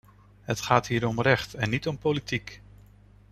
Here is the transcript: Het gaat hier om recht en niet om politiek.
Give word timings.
Het 0.41 0.59
gaat 0.61 0.87
hier 0.87 1.07
om 1.07 1.21
recht 1.21 1.53
en 1.53 1.69
niet 1.69 1.87
om 1.87 1.97
politiek. 1.97 2.61